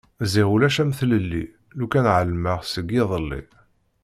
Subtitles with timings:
[0.31, 1.45] Ziɣ ulac am tlelli...
[1.77, 3.41] lukan ɛelmeɣ seg yiḍelli!